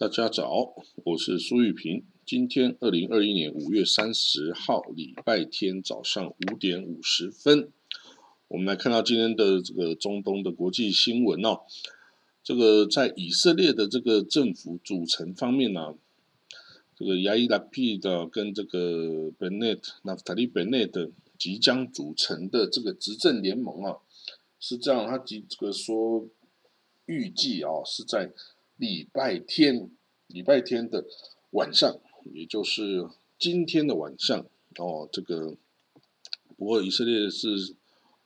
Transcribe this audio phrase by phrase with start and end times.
[0.00, 0.72] 大家早，
[1.04, 2.02] 我是苏玉平。
[2.24, 7.70] 今天二零二一年五月三十号，礼拜天早上五点五十分，
[8.48, 11.64] 我们来看到今天的这个中东的国际新闻哦。
[12.42, 15.94] 这个在以色列的这个政府组成方面呢，
[16.96, 23.98] 这个亚伊拉皮的跟这个本内特纳夫塔利本内特即将组成的这个执政联盟啊，
[24.58, 26.26] 是这样，他即这个说
[27.04, 28.32] 预计啊是在。
[28.80, 29.90] 礼拜天，
[30.26, 31.04] 礼拜天的
[31.50, 32.00] 晚上，
[32.32, 33.06] 也就是
[33.38, 34.46] 今天的晚上
[34.78, 35.06] 哦。
[35.12, 35.54] 这个
[36.56, 37.76] 不过以色列是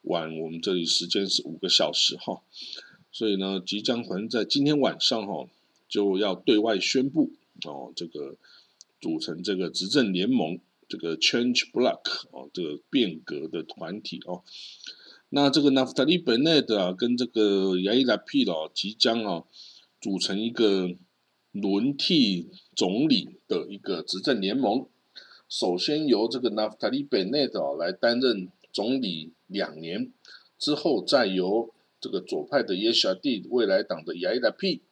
[0.02, 2.44] 晚，我们这里时间是五个小时哈，
[3.10, 5.48] 所以呢，即将反正在今天晚上哈，
[5.88, 7.32] 就要对外宣布
[7.64, 8.36] 哦，这个
[9.00, 14.44] 组成这个执政联盟，这个 Change Block 哦，这个变革的团体哦。
[15.30, 19.44] 那这个 Naftali Bennett 啊，跟这个 Yair Lapid 哦，即将啊。
[20.04, 20.94] 组成一个
[21.50, 24.86] 轮替总理的一个执政联盟，
[25.48, 30.12] 首先由这个 Naftali Bennett 来担任总理两年，
[30.58, 34.82] 之后再由这个左派的 Yesha D 未来党的 Yair P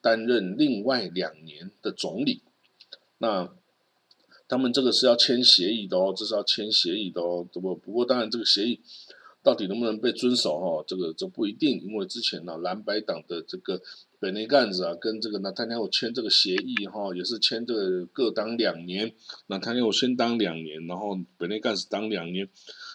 [0.00, 2.42] 担任另外两年的总理。
[3.18, 3.54] 那
[4.48, 7.46] 他们这个是要签协议的哦，这是要签协议的哦。
[7.52, 8.80] 不不过当然这个协议
[9.46, 13.80] 到底能不能被遵守哈，这个这不一定，因为之前呢蓝白党的这个。
[14.18, 19.12] 本内干子啊，跟这个纳坦尼奥签这个协议哈，也是签这个各当两年，
[19.48, 22.48] 纳坦尼奥先当两年，然后本内干子当两年，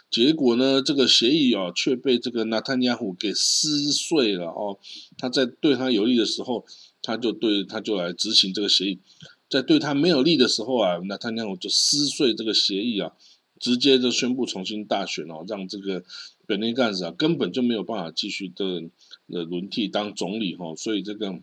[0.10, 4.80] 结果呢，这个协议啊却被这个纳坦尼亚胡给撕碎了哦。
[5.16, 6.66] 他在对他有利的时候，
[7.04, 8.98] 他就对他就来执行这个协议；
[9.48, 13.14] 在对他没有利的时候啊，纳坦尼亚胡就撕碎这个协议啊，
[13.60, 16.04] 直接就宣布重新大选哦，让这个
[16.52, 18.90] 本内干子啊根本就没有办法继续的。
[19.32, 21.40] 的轮替当总理哈，所以这个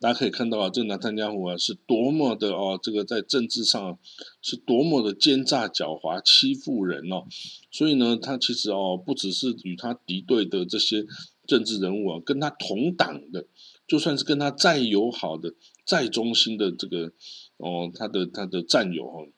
[0.00, 3.98] 大家可以看到啊，这个纳坦加湖啊是多么的哦，这个在政治上
[4.42, 7.24] 是多么的奸诈狡猾，欺负人哦。
[7.70, 11.06] 所以呢，他其实哦，不只是与他敌对的这些
[11.46, 13.46] 政治人物啊，跟他同党的，
[13.88, 15.54] 就算是跟他再友好的、
[15.86, 17.12] 再忠心的这个
[17.56, 19.28] 哦，他的他的战友哦，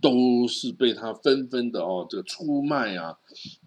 [0.00, 3.18] 都是被他纷纷的哦，这个出卖啊，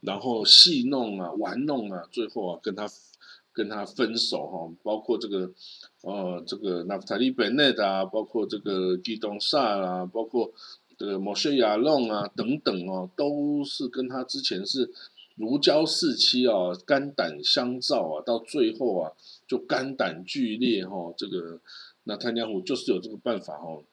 [0.02, 2.88] 然后戏弄啊、玩弄啊，最后啊，跟他。
[3.52, 5.52] 跟他分手哈，包括这个，
[6.04, 10.54] 呃，这个纳夫塔利本内啊，包括这个基东萨啦，包括
[10.98, 14.90] 这个摩西亚弄啊等等哦，都是跟他之前是
[15.36, 19.12] 如胶似漆啊，肝胆相照啊，到最后啊
[19.46, 21.14] 就肝胆俱裂哈。
[21.18, 21.60] 这个
[22.10, 23.86] 那贪家虎就是有这个办法哦，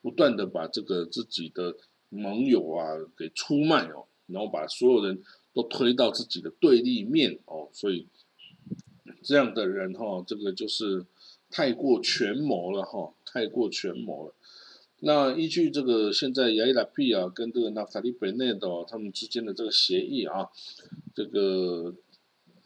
[0.00, 1.76] 不断的把这个自己的
[2.08, 5.20] 盟友啊给出卖哦，然后把所有人
[5.52, 8.06] 都推到自己的对立面哦，所以。
[9.26, 11.06] 这样的人哈，这个就是
[11.50, 14.34] 太过权谋了哈，太过权谋了。
[15.00, 20.50] 那依据这个现在亚伊拉皮啊跟这个纳塔利贝内的他们之间的这个协议啊，
[21.14, 21.94] 这个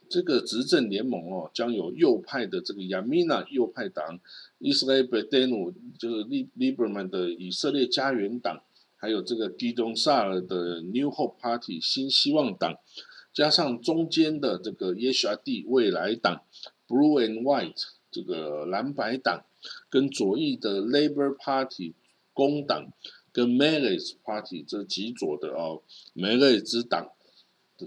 [0.08, 4.19] 这个执政联盟哦，将有右派的这个亚米纳右派党，
[4.58, 8.62] 伊斯兰贝德努就是利利伯曼的以色列家园党，
[8.96, 12.74] 还有这个基东萨尔的 New Hope Party 新希望党。
[13.34, 16.42] 加上中间的这个耶沙蒂未来党
[16.88, 19.44] （Blue and White） 这个蓝白党，
[19.88, 21.94] 跟左翼的 Labor Party
[22.32, 22.90] 工党，
[23.30, 25.82] 跟 Meles Party 这极左的哦
[26.16, 27.12] Meles 党，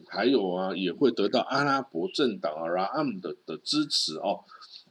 [0.08, 4.42] 还有啊也会得到阿拉伯政党啊 Ram 的的支持哦。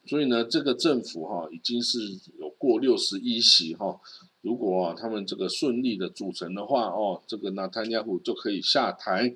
[0.06, 1.98] 所以呢，这个政府哈已经是
[2.38, 4.00] 有过六十一席哈。
[4.40, 9.34] 如果他们这个顺利的组成的话哦，这个纳坦亚胡就可以下台。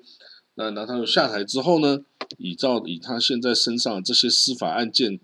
[0.55, 2.03] 那拿他下台之后呢？
[2.39, 5.19] 以照以他现在身上这些司法案件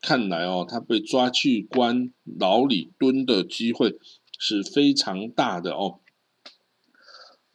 [0.00, 3.98] 看来哦，他被抓去关牢里蹲的机会
[4.38, 5.98] 是非常大的哦。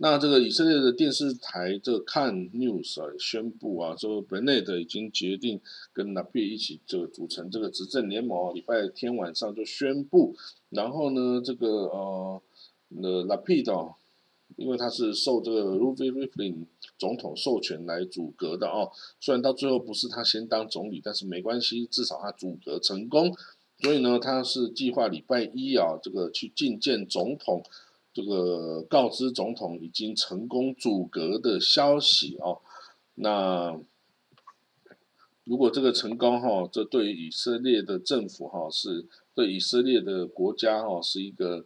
[0.01, 5.59] 那这个以色列的电视台这个看 news 啊宣布啊，说 Benet 已经决定
[5.93, 10.35] 跟 n a p i 一起这个组成这个执政联盟，礼拜天晚上就宣布。
[10.69, 12.41] 然后呢，这个呃，
[12.89, 13.73] 那 n a p i 的。
[14.57, 16.65] 因为他是受这个 Ruvi Rivlin
[16.97, 23.31] 总统授权来组阁的哦，虽然到最后不是他先当总理，但是没关系，至少他组阁成功。
[23.81, 27.61] 所以呢，他是计划礼拜一啊，这个去觐见总统，
[28.13, 32.61] 这个告知总统已经成功阻隔的消息哦。
[33.15, 33.79] 那
[35.43, 41.65] 如果这个成功哈，这对于以色列的政府哈，是对以色列的国家哈，是一个。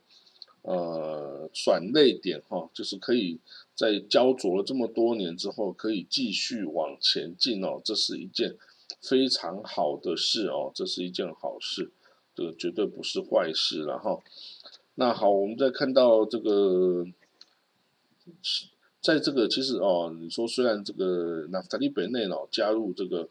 [0.65, 3.37] 呃，转泪点哈，就是可以
[3.75, 8.55] 在焦灼了这么多年之后，可以继续往前进哦，这是一件
[9.01, 11.91] 非常好的事哦，这是一件好事。
[12.33, 14.23] 这个绝对不是坏事了哈。
[14.95, 17.03] 那好，我们再看到这个，
[19.01, 23.27] 在这个其实哦，你说虽然这个纳塔利本内哦加入这个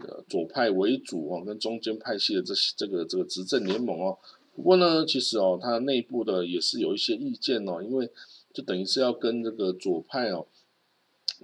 [0.00, 4.18] 呃左派为主哦跟中间派系的这些这个这个执政联盟哦，
[4.54, 8.10] 不过呢，其实哦它内部的也是有一些意见哦，因为
[8.52, 10.46] 就等于是要跟这个左派哦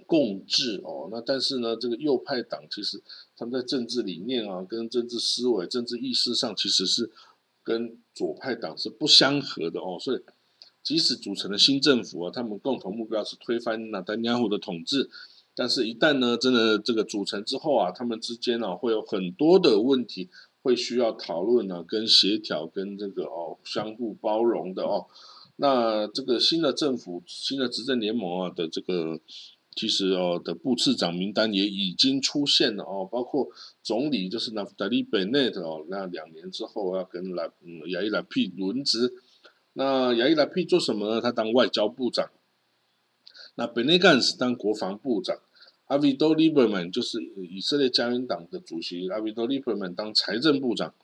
[0.05, 3.01] 共治哦，那但是呢，这个右派党其实
[3.35, 7.09] 他们在政治理念啊、跟政治思维、政治意识上其实是。
[7.65, 10.21] 跟左派党是不相合的哦，所以
[10.81, 15.09] 即使组成了新政府啊，他们共同目标是推翻纳丹亚胡的统治，
[15.55, 20.29] 但是，一旦呢，真的这个组成之后啊，他们之间呢，会有很多的问题，
[20.61, 25.07] 会需要讨论呢，跟协调，跟这个哦，相互包容的哦。
[25.55, 29.19] 那这个新的政府、新的执政联盟啊的这个。
[29.75, 33.49] 其实哦的部次长名单也已经出现了哦，包括
[33.83, 39.13] 总理就是纳夫达利贝内特哦，那两年之后要跟来嗯亚伊拉皮轮值，
[39.73, 41.19] 那亚伊拉皮做什么呢？
[41.19, 42.29] 他当外交部长，
[43.55, 45.37] 那贝内干是当国防部长，
[45.87, 50.95] 阿维多利伯曼就是以色列家园党的主席，阿维多利伯曼当财政部长，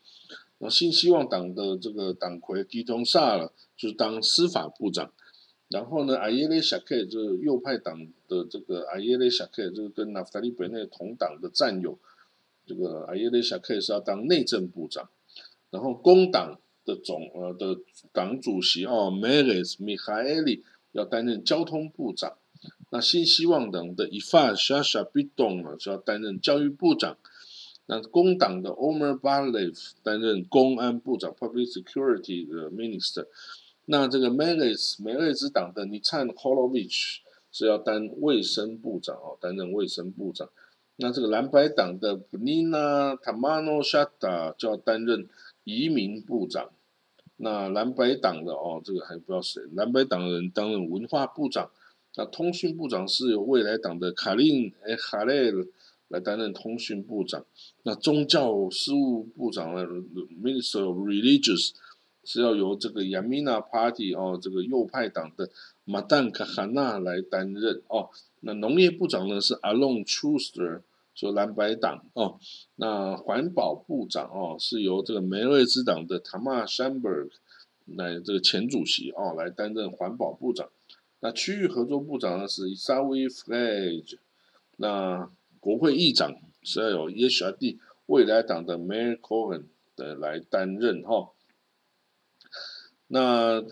[0.59, 5.11] 那新希望党的这个党魁基通萨了就是当司法部长。
[5.71, 11.97] 然后呢，阿耶雷夏克就是右派党的这个阿耶雷夏克，就是跟纳夫达利本内同党的战友，
[12.65, 15.09] 这个阿耶雷夏克是要当内政部长。
[15.69, 17.79] 然后工党的总呃的
[18.11, 22.37] 党主席哦，Marys Mihaili 要担任交通部长。
[22.89, 27.17] 那新希望党的伊法沙沙比东呢，就要担任教育部长。
[27.85, 33.27] 那工党的 Omer b a l e v 担任公安部长 （Public Security 的 Minister）。
[33.85, 40.47] 那这个梅雷斯梅雷兹党的尼灿霍洛维奇是要当卫生部长哦，担任卫生部长。
[40.97, 45.27] 那这个蓝白党的布尼娜塔马诺沙达就要担任
[45.63, 46.69] 移民部长。
[47.37, 51.71] 那蓝白党的哦，这个还不知道谁，蓝白党的人担任文化部长。
[52.15, 55.51] 那通讯部长是由未来党的卡琳埃哈雷
[56.07, 57.43] 来担任通讯部长。
[57.83, 59.85] 那宗教事务部长呢
[60.41, 61.71] ，Minister of Religious。
[62.23, 65.49] 是要由这个 Yamina Party 哦，这个右派党的
[65.85, 68.09] 马丹卡哈纳来担任哦。
[68.41, 70.81] 那农业部长呢是 Alon Truster，
[71.13, 72.39] 说蓝白党哦。
[72.75, 77.31] 那环保部长哦是由这个梅瑞兹党的 Tamar Shamberg
[77.85, 80.69] 来这个前主席哦来担任环保部长。
[81.19, 84.17] 那区域合作部长呢是 Sawi Flage。
[84.77, 85.29] 那
[85.59, 87.77] 国会议长是要有 Yeshadi
[88.07, 89.65] 未来党的 Mayor Cohen
[89.95, 91.29] 的来担任哈。
[93.11, 93.63] 那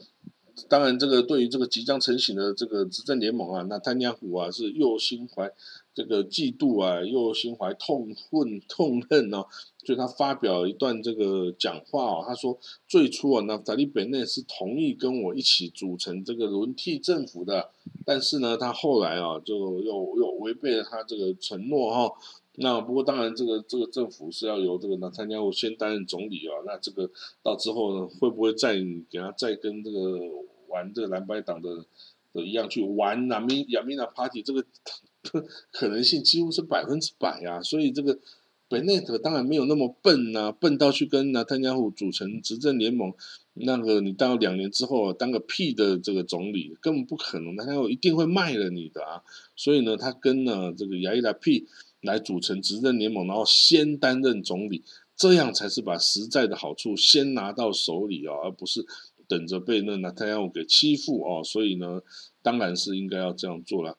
[0.68, 5.50] 当然，这个对于这个即将成型的这个执政联盟啊，那丹尼虎啊是又心怀
[5.94, 9.46] 这个嫉妒啊，又心怀痛恨痛恨哦，
[9.86, 12.60] 所以他发表一段这个讲话哦，他说
[12.90, 17.69] 最初啊，那达利本内是同意跟我一起组成这个轮替政府的，
[18.06, 22.14] 但是呢，他后来啊就又又违背了他这个承诺哈。
[22.61, 26.59] 那不过当然，这个这个政府是要由这个纳坦尼亚胡先担任总理啊。
[26.66, 27.09] 那这个
[27.42, 28.75] 到之后呢，会不会再
[29.09, 30.19] 给他再跟这个
[30.68, 31.85] 玩这个蓝白党的
[32.33, 34.42] 的一样去玩纳米亚米纳 Party？
[34.42, 34.66] 这个
[35.71, 37.61] 可能性几乎是百分之百啊。
[37.61, 38.19] 所以这个
[38.68, 43.13] 本内特当然没有那么笨呐，笨到去跟纳坦尼亚胡组成执政联盟。
[43.54, 49.23] 那个你当两年之后当个屁的这个总理，根本不可能，他一定会卖了你的啊。
[49.56, 51.66] 所以呢，他跟呢这个亚伊拉 P。
[52.02, 54.84] 来组成执政联盟，然后先担任总理，
[55.16, 58.86] 这样才是把实在的好处先拿到手里啊，而不是
[59.28, 61.44] 等着被那纳坦亚胡给欺负哦。
[61.44, 62.02] 所以呢，
[62.42, 63.98] 当然是应该要这样做了。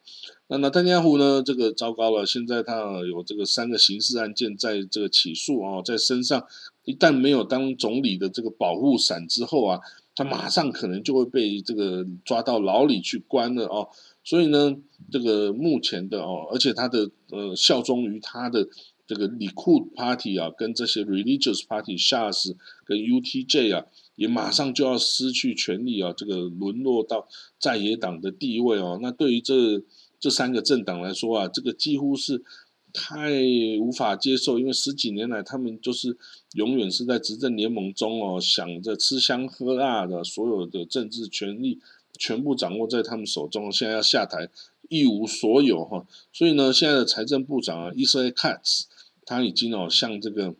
[0.49, 2.75] 那纳坦亚胡呢，这个糟糕了，现在他
[3.07, 6.45] 有这个三个刑事案件在这个起诉啊，在身上，
[6.85, 9.79] 一旦没有当总理的这个保护伞之后啊，
[10.17, 13.89] 他马上可能就会被这个抓到牢里去关了哦。
[14.23, 14.77] 所以呢，
[15.11, 18.69] 这个目前的哦，而且他的呃效忠于他的
[19.07, 27.27] 这个里库 Party 啊，跟这些 Religious Party、Shas 跟 UTJ 啊，也马上就要失去权力啊，这个沦落到
[27.59, 28.99] 在野党的地位哦。
[29.03, 29.83] 那对于这
[30.21, 32.45] 这三个政党来说啊，这个几乎是
[32.93, 33.33] 太
[33.81, 36.17] 无法接受，因为十几年来他们就是
[36.53, 41.81] 永远是在执政联盟中哦，想着吃香喝辣的所有的政治权利。
[42.21, 44.51] 全部掌握在他们手中，现在要下台
[44.91, 48.87] 一无所有哈，所以呢，现在的财政部长啊，伊斯兰卡茨，
[49.25, 50.55] 他已经哦向这个，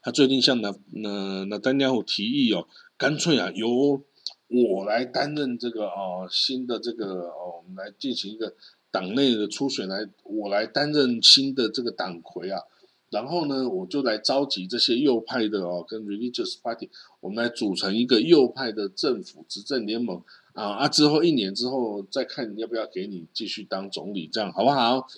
[0.00, 4.02] 他最近向那那那丹尼尔提议哦，干脆啊由
[4.48, 8.54] 我来担任这个哦新的这个哦，我们来进行一个
[8.90, 12.62] 党内的初选，来我来担任新的这个党魁啊，
[13.10, 20.22] 然后呢，我就来召集这些右派的哦，跟 religious party，我们来组成一个右派的政府执政联盟
[20.52, 20.88] 啊啊！
[20.88, 25.08] 之后一年之后再看要不要给你继续当总理，这样好不好？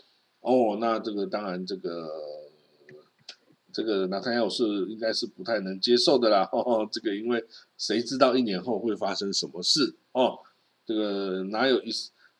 [0.40, 2.09] 哦，那这个当然这个
[3.73, 6.49] 这个纳坦亚是应该是不太能接受的啦。
[6.54, 7.44] 哦，这个因为
[7.76, 9.97] 谁知道一年后会发生什么事？
[10.12, 10.38] 哦，
[10.87, 11.90] 这个哪有一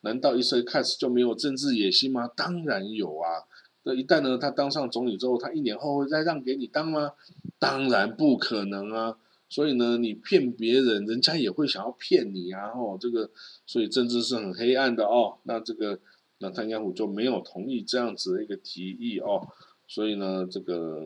[0.03, 2.29] 难道一岁开始就没有政治野心吗？
[2.37, 3.43] 当然有啊。
[3.83, 7.13] 那一旦呢，他当上总理之后，他一年后会再让给你当吗？
[7.59, 9.17] 当然不可能啊！
[9.49, 12.69] 所以呢，你骗别人，人家也会想要骗你啊！
[12.69, 13.31] 哦，这个，
[13.67, 15.39] 所以政治是很黑暗的哦。
[15.45, 15.99] 那这个，
[16.39, 19.47] 那汤加虎就没有同意这样子的一个提议哦。
[19.89, 21.01] 所以呢，这个，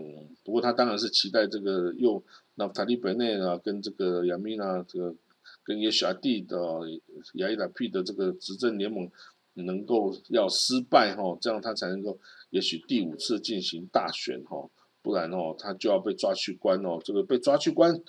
[0.45, 2.23] 不过他当然是期待这个又
[2.57, 5.15] 那塔利本内啊，跟这个亚米娜这个
[5.65, 6.59] 跟耶许阿蒂的
[7.35, 9.11] 亚伊达 P 的这个执政联盟
[9.55, 12.19] 能够要失败哈，这样他才能够。
[12.51, 14.69] 也许第五次进行大选哈，
[15.03, 17.01] 不然哦，他就要被抓去关哦。
[17.03, 18.01] 这个被抓去关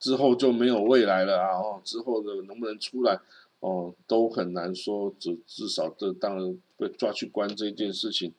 [0.00, 1.58] 之后就没有未来了啊！
[1.58, 3.20] 哦，之后的能不能出来
[3.60, 5.14] 哦，都很难说。
[5.20, 8.34] 至至少这当然被抓去关这件事情，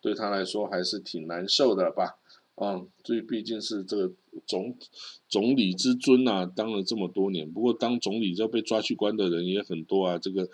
[0.00, 2.16] 对他来说还是挺难受的吧。
[2.60, 4.12] 嗯，所以毕竟是这个
[4.44, 4.76] 总
[5.28, 7.48] 总理之尊呐，当了这么多年。
[7.52, 10.18] 不过当总理要被抓去关的人也很多啊。
[10.18, 10.48] 这个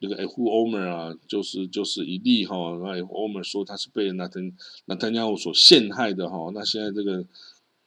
[0.00, 2.78] 这个 F Omer 啊，就是就是一例哈。
[2.80, 4.52] 那 F Omer 说他是被那丹
[4.84, 6.52] 那丹加虎所陷害的哈。
[6.54, 7.26] 那现在这个，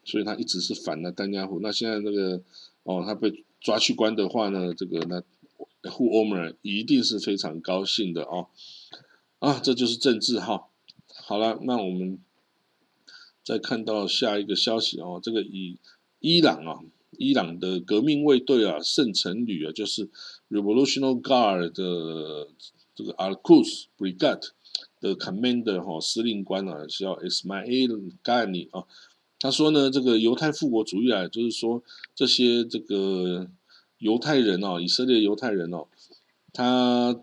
[0.04, 1.62] 所以他一直是反那丹加虎。
[1.62, 2.42] 那现在这个
[2.84, 5.24] 哦，他被抓去关的话呢，这个那
[5.90, 8.48] F Omer 一定是非常高兴的哦。
[9.40, 10.68] 啊，这就是政治哈。
[11.08, 12.20] 好了，那我们。
[13.44, 15.80] 再看到下一个消息哦，这个以
[16.20, 16.80] 伊朗啊，
[17.18, 20.08] 伊朗的革命卫队啊，圣城旅啊，就是
[20.50, 22.50] Revolutionary Guard 的
[22.94, 24.50] 这个 Al-Quds Brigade
[25.00, 28.86] 的 Commander 哈，司令官啊，叫 Ismail Ghani 啊，
[29.40, 31.84] 他说呢，这个犹太复国主义啊，就是说
[32.14, 33.50] 这些这个
[33.98, 35.88] 犹太人哦，以色列犹太人哦，
[36.54, 37.20] 他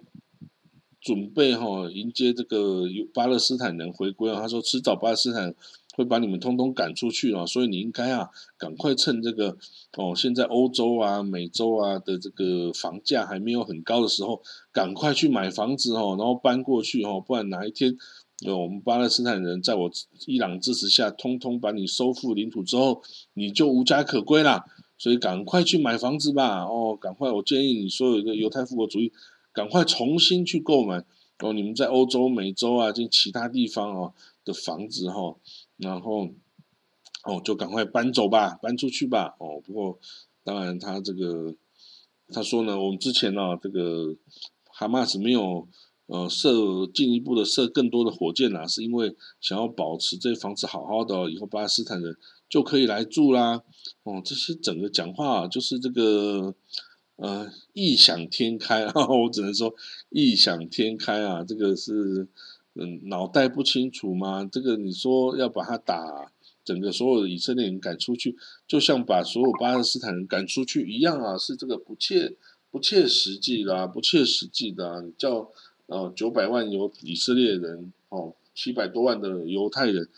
[1.00, 2.82] 准备哈迎接这个
[3.14, 5.54] 巴勒斯坦人回归啊，他说迟早巴勒斯坦。
[5.98, 7.44] 会把你们通通赶出去啊！
[7.44, 9.56] 所以你应该啊，赶快趁这个
[9.96, 14.40] 哦，现在欧洲啊、美洲啊的这个房价还没有很高的时候，
[14.70, 17.98] 赶快去买房子哦，然后搬过去哦，不然哪一天
[18.46, 19.90] 呃，我们巴勒斯坦人在我
[20.26, 23.02] 伊朗支持下，通通把你收复领土之后，
[23.34, 24.64] 你就无家可归啦。
[25.00, 26.64] 所以赶快去买房子吧！
[26.64, 27.30] 哦，赶快！
[27.30, 29.12] 我建议你所有的犹太复国主义，
[29.52, 31.04] 赶快重新去购买
[31.38, 34.12] 哦，你们在欧洲、美洲啊，这其他地方哦
[34.44, 35.36] 的房子哈。
[35.78, 36.28] 然后，
[37.24, 39.36] 哦，就赶快搬走吧，搬出去吧。
[39.38, 39.98] 哦，不过
[40.42, 41.54] 当然他这个
[42.28, 44.16] 他说呢，我们之前呢，这个
[44.64, 45.68] 哈马斯没有
[46.06, 52.16] 呃射进一步的射更多的火箭啊，是因为想要保持这房子好好的，以后巴勒斯坦人
[52.48, 53.62] 就可以来住啦。
[54.02, 56.54] 哦，这些整个讲话啊就是这个
[57.16, 59.72] 呃异想天开啊， 我只能说
[60.10, 62.28] 异想天开啊，这个是。
[62.80, 64.48] 嗯，脑袋不清楚吗？
[64.50, 66.30] 这个你说要把他打
[66.64, 68.36] 整个所有的以色列人赶出去，
[68.68, 72.36] 就像把所有巴勒斯坦人赶出去一样啊，是这个不切
[72.70, 75.00] 不切实际的啊，不切实际的啊。
[75.00, 75.50] 你叫
[75.86, 80.08] 呃九百万犹以色列人哦，七百多万的犹太人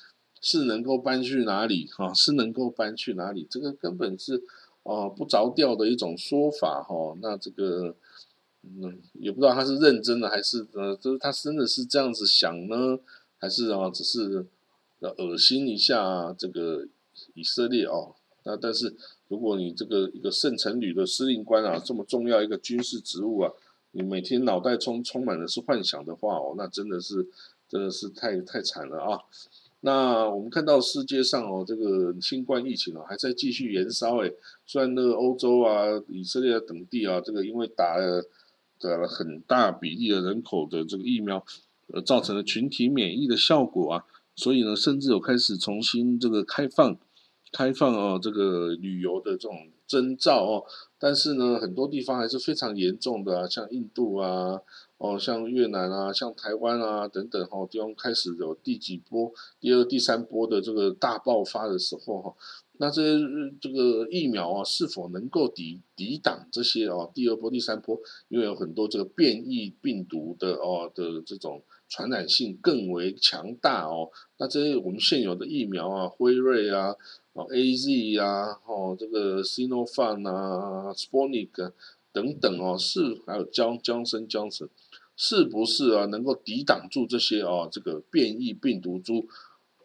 [0.43, 1.89] 是能够搬去哪里？
[1.97, 3.47] 哈，是能够搬去哪里？
[3.49, 4.43] 这个根本是
[4.83, 7.17] 哦不着调的一种说法哈。
[7.23, 7.97] 那这个。
[8.63, 12.99] 嗯，也不知道他是认真的还是呃，就是他真的是这样子想呢，
[13.39, 14.45] 还是啊，只是
[15.01, 16.87] 呃恶心一下这个
[17.33, 18.15] 以色列哦。
[18.45, 18.95] 那但是
[19.29, 23.51] 如果你这个一个圣城旅的司令官啊，这么重要一个军事职务啊，
[23.93, 27.27] 你每天脑袋充充满的是幻想的话哦，那真的是
[27.67, 29.21] 真的是太太惨了啊。
[29.81, 34.35] 那我们看到世界上哦，这个新冠疫情哦还在继续延烧诶，
[34.67, 38.23] 虽然那个欧洲啊、以色列等地啊，这个因为打了。
[38.81, 41.45] 得了很大比例的人口的这个疫苗，
[41.93, 46.97] 呃，造成了群体免疫的效果啊，所以呢，甚至有开始重新这个开放，
[47.53, 50.65] 开放哦，这个旅游的这种征兆哦，
[50.99, 54.61] 但是呢，很多地方还是非常严重的啊，像印度啊，
[54.97, 62.35] 哦，像越南啊，像台湾啊等等哈，地方开始有第几波、第二、第三波的这个大爆发的时候哈。
[62.83, 63.25] 那这些
[63.61, 68.01] 这个疫苗啊，是否能够抵抵挡这些哦第二波、第三波？
[68.29, 74.09] 因为有很多这个变异病毒的哦的这种传染性更为强大哦。
[74.39, 76.97] 那这些我们现有的疫苗啊，辉瑞啊、
[77.35, 81.73] 哦 A Z 啊、哦这个 Sinopharm 啊、Sponig
[82.15, 84.71] 等等哦，是还有江江生江森，
[85.17, 89.27] 是不是啊能够抵挡住这些哦这个变异病毒株？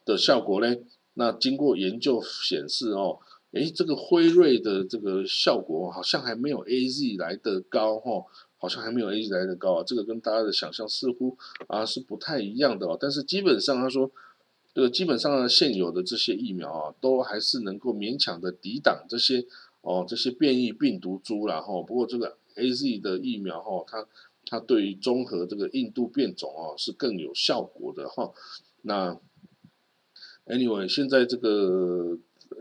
[0.05, 0.83] 的效果嘞？
[1.15, 3.19] 那经过研究显示哦，
[3.51, 8.25] 诶，这个辉瑞的这个效果好像还没有 A Z 来的高哈，
[8.57, 9.83] 好像还没有 A Z 来的高啊。
[9.87, 12.97] 这个跟大家的想象似乎啊是不太一样的哦。
[12.99, 14.11] 但是基本上他说，
[14.73, 19.45] 这个基本上现有的这些疫苗啊，都还是能够勉强的抵挡这些
[19.81, 24.05] 哦这些变异病毒株然后，不过这个 A Z 的疫苗哈，它
[24.45, 28.33] 它对于综合这个印度变种哦是更有效果的哈。
[28.81, 29.17] 那
[30.45, 32.17] Anyway，现在这个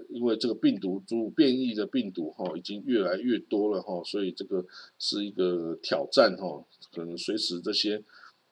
[0.08, 4.64] 因为这个病毒株变异的病毒哈，已经越来越多了哈，所以这个
[4.98, 6.64] 是一个挑战哈，
[6.94, 8.02] 可能随时这些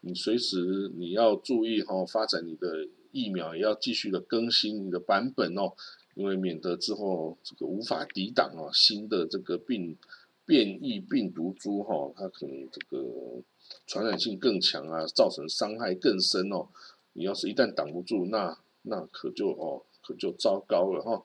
[0.03, 5.73] 你随时你要注意哈，发展你的疫苗也要继续的更新你的版本哦，
[6.15, 9.97] 因为免得之后这个无法抵挡哦新的这个病
[10.45, 13.43] 变异病毒株哈，它可能这个
[13.87, 16.69] 传染性更强啊，造成伤害更深哦，
[17.15, 18.59] 你要是一旦挡不住那。
[18.83, 21.25] 那可就哦，可就糟糕了哈。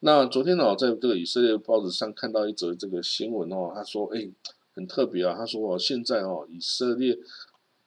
[0.00, 4.28] 那昨天呢，在这个以色列报纸上看到一则这个新闻哦，他说，哎，
[4.74, 5.34] 很特别啊。
[5.34, 7.18] 他说哦，现在哦，以色列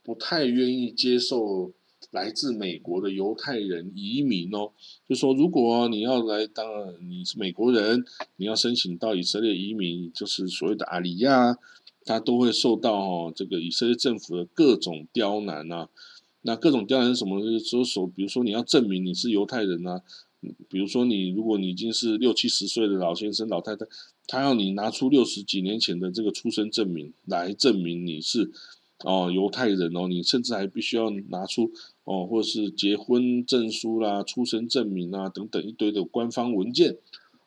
[0.04, 1.72] 不太愿意接受
[2.10, 4.72] 来自美国的犹太人移民哦。
[5.08, 6.66] 就说如果你要来当
[7.08, 8.04] 你是美国人，
[8.38, 11.56] 你要申请到以色列移民，就是所谓的阿里亚，
[12.04, 15.90] 他都会受到哦这个以色列政府的各种刁难啊。
[16.42, 17.42] 那各种刁难是什么？
[17.42, 20.02] 就是说，比如说你要证明你是犹太人啊，
[20.70, 23.86] 比如说你如果你已经是六七十岁的老先生、老太太，
[24.28, 28.52] 他要你拿出六十几年前的这个出生证明来证明你是
[29.00, 31.72] 哦犹太人哦，你甚至还必须要拿出
[32.06, 36.98] 哦，或者是结婚证书啦、出生证明啊等等一堆的官方文件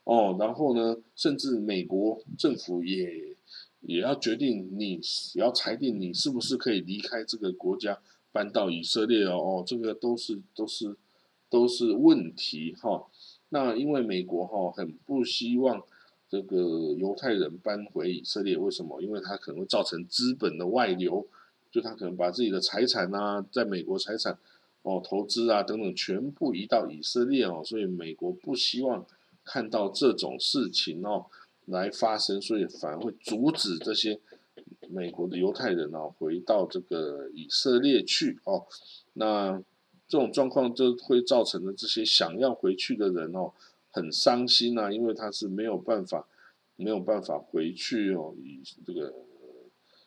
[0.05, 3.37] 哦，然后呢，甚至美国政府也
[3.81, 5.01] 也要决定你
[5.35, 7.99] 也要裁定你是不是可以离开这个国家。
[8.33, 10.97] 搬到以色列哦，哦，这个都是都是
[11.49, 13.07] 都是问题哈。
[13.49, 15.83] 那因为美国哈很不希望
[16.29, 19.01] 这个犹太人搬回以色列，为什么？
[19.03, 21.27] 因为他可能会造成资本的外流，
[21.71, 24.39] 就他可能把自己的财产啊，在美国财产
[24.83, 29.05] 哦投资啊等等全部移到以色列哦，所以美国不希望
[29.45, 31.27] 看到这种事情哦
[31.65, 34.21] 来发生，所以反而会阻止这些。
[34.89, 38.67] 美国的犹太人哦，回到这个以色列去哦，
[39.15, 39.63] 那
[40.07, 43.53] 这种状况就会造成了这些想要回去的人哦，
[43.91, 46.27] 很伤心啊，因为他是没有办法，
[46.77, 49.15] 没有办法回去哦，以这个。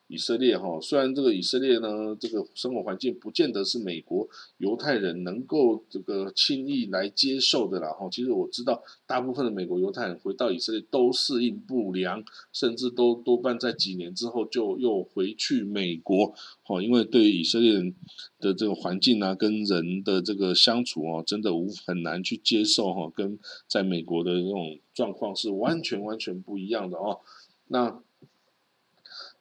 [0.08, 8.08] 以色列哈，虽然这个以色列呢，这个生活环境不见得是美国犹太人能够这个轻易来接受的啦哈。
[8.12, 16.82] 其实我知道，大部分的美国犹太人回到以色列都适应不良，甚至都多半在几年之后就又回去美国哈。
[16.84, 17.96] 因为对于以色列人
[18.39, 27.22] 的这个环境啊，跟人的这个相处哦，真的无很难去接受哈，跟在美国的这种状况是完全完全不一样的哦。
[27.70, 28.04] 那。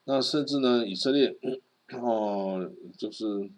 [0.04, 1.36] 那甚至呢，以色列
[1.92, 3.48] 哦，就是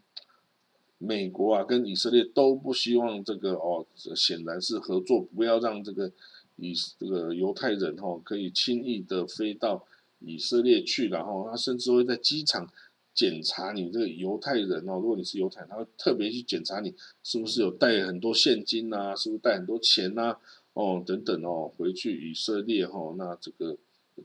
[0.99, 6.13] 美国啊，跟以色列都不希望这个哦，显然是合作，不要让这个
[6.57, 9.87] 以这个犹太人哈可以轻易的飞到
[10.21, 12.71] 以色列去，然后他甚至会在机场
[13.15, 20.37] 检查你这个犹太人哦，如果你是犹太，他会特别去检查你是不是有带很多现金呐，是不是带很多钱呐，
[20.75, 23.79] 哦等等哦，回去以色列哈，那这个。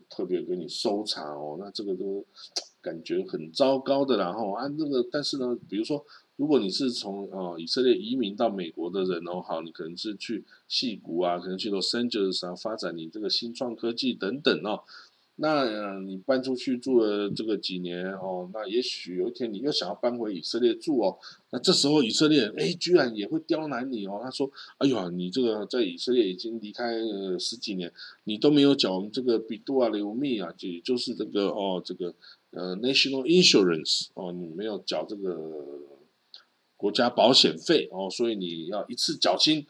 [0.10, 2.25] 特别给你收藏哦，那这个都
[2.82, 14.84] 感觉很糟糕的然后啊，那个但是呢，比如说，如果你是从啊以色列移民到美国的人哦，好，你可能是去戏谷啊，可能去到 Los Angeles 啊，发展你这个新创科技等等哦。
[15.41, 21.17] 那你搬出去住了这个几年哦，那也许有一天你又想要搬回以色列住哦，
[21.52, 24.19] 那这时候以色列哎居然也会刁难你哦。
[24.21, 27.89] 他说：“哎呦，你这个在以色列已经离开呃十几年，
[28.25, 32.13] 你都没有缴我们这个比杜啊、流密啊，就就是这个哦这个
[32.52, 35.56] 呃 national insurance 哦，你没有缴这个
[36.75, 39.65] 国家保险费哦，所以你要一次缴清，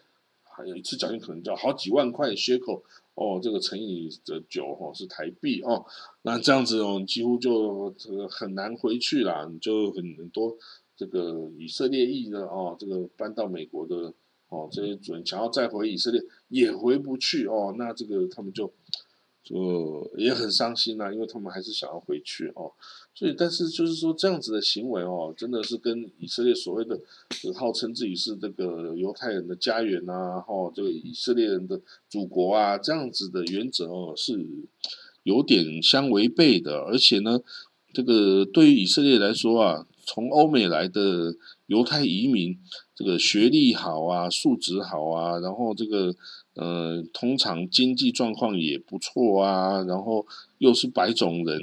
[0.65, 2.83] 有一次缴清可能就好几万块的缺口。”
[3.15, 5.85] 哦，这个乘以的九哦是台币哦，
[6.21, 10.55] 那这样子哦，几乎就这个很难回去啦，你就很很多
[10.95, 14.13] 这个以色列裔的哦，这个搬到美国的
[14.47, 18.71] 哦，这些主人想要再回以色列也回不去哦，那这个他们就。
[19.43, 22.71] 就也很伤心呐，因为他们还是想要回去哦，
[23.15, 26.99] 所以但是就是说这样子的行为哦，真的是跟以色列所谓的
[27.55, 34.45] 号称自己是这个犹太人的家园呐，哈，这个以色列人的祖国啊，这样子的原则哦是
[35.23, 37.41] 有点相违背的，而且呢，
[37.93, 41.35] 这个对于以色列来说啊，从欧美来的
[41.67, 42.57] 犹太移民。
[42.99, 46.13] 这个学历好啊，素质好啊，然后这个
[46.59, 50.25] 呃，通常经济状况也不错啊，然后
[50.57, 51.61] 又是白种人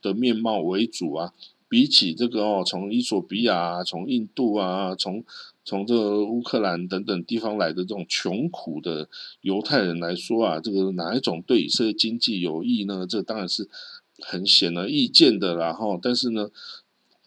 [0.00, 1.32] 的面貌为主啊。
[1.68, 5.24] 比起这个哦，从伊索比亚、从印度啊、从
[5.64, 9.08] 从这个乌克兰等等地方来的这种穷苦的
[9.42, 13.04] 犹太人来说啊，这个哪一种对以色列经济有益呢？
[13.06, 13.68] 这当然是
[14.20, 15.72] 很显而易见的啦。
[15.72, 16.48] 哈，但是呢，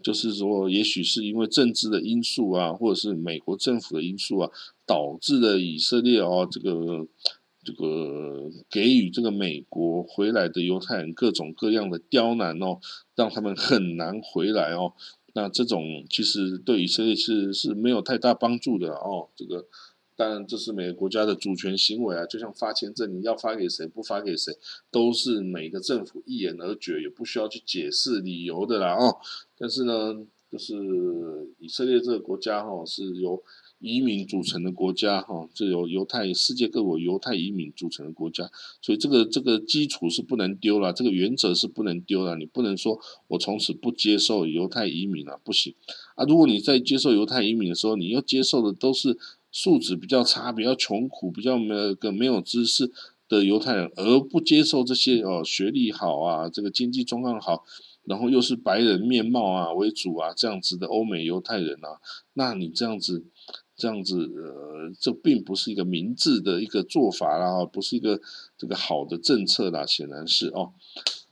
[0.04, 4.50] 就是说，也许是因为政治的因素啊，或者是美国政府的因素啊，
[4.86, 7.08] 导致了以色列哦，这个。
[7.64, 12.80] 这个给予这个美国回来的犹太人各种各样的刁难哦，
[13.16, 14.94] 让他们很难回来哦。
[15.36, 19.30] 那这种其实对以色列是是没有太大帮助的哦。
[19.36, 19.68] 这个
[20.22, 24.54] 当然这是每个国家的主权行为啊，就像发签证，你要发给谁不发给谁，
[24.92, 29.18] 都是每个政府一言而决，也不需要去解释理由的啦哦。
[29.58, 30.16] 但是呢，
[30.52, 30.76] 就是
[31.58, 33.42] 以色列这个国家哈是由。
[33.84, 38.48] 移民组成的国家，哈，是由犹太世界各国犹太移民组成的国家，
[38.80, 42.36] 所以这个这个基础是不能丢了，这个原则是不能丢了。
[42.36, 45.74] 你不能说我从此不接受犹太移民了，不行
[46.14, 46.24] 啊！
[46.26, 49.18] 如果你在接受犹太移民的时候，你要接受的都是
[49.52, 52.92] 素质比较差、比较穷苦、比较没有个没有知识
[53.28, 57.64] 的犹太人，而不接受这些哦学历好啊，这个经济状况好，
[58.06, 62.00] 然后又是白人面貌啊为主啊这样子的欧美犹太人啊，
[62.34, 63.26] 那你这样子。
[63.74, 68.22] 这样子，呃，这并不是一个明智的一个做法啦，不是一个
[68.56, 70.74] 这个好的政策啦，显然是哦。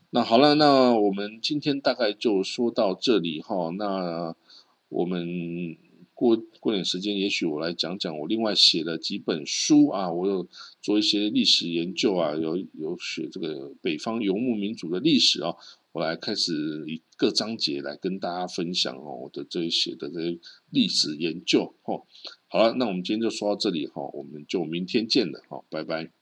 [0.09, 3.69] 那好了，那我们今天大概就说到这里哈。
[3.77, 4.35] 那
[4.87, 5.77] 我们
[6.19, 10.45] 过过点时间，也许我来讲讲我另外写了几本书啊，我有
[10.81, 15.55] 做一些历史研究啊，有有学这个北方游牧民族的历史啊。
[15.93, 20.37] 我来开始以各章节来跟大家分享哦，我的这一些的这些
[20.69, 22.03] 历史研究哦。
[22.49, 26.18] 好了，那我们今天就说到这里哈，我们就明天见了哈，拜拜。